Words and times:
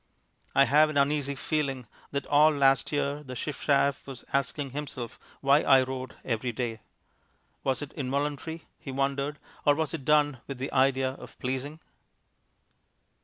I 0.55 0.65
have 0.65 0.89
an 0.89 0.97
uneasy 0.97 1.35
feeling 1.35 1.85
that 2.09 2.25
all 2.25 2.49
last 2.51 2.91
year 2.91 3.21
the 3.21 3.35
chiff 3.35 3.61
chaff 3.65 4.07
was 4.07 4.25
asking 4.33 4.71
himself 4.71 5.19
why 5.41 5.59
I 5.61 5.83
wrote 5.83 6.15
every 6.25 6.51
day. 6.51 6.79
Was 7.63 7.83
it 7.83 7.93
involuntary, 7.93 8.65
he 8.79 8.89
wondered, 8.89 9.37
or 9.63 9.75
was 9.75 9.93
it 9.93 10.03
done 10.03 10.41
with 10.47 10.57
the 10.57 10.73
idea 10.73 11.11
of 11.11 11.37
pleasing? 11.37 11.81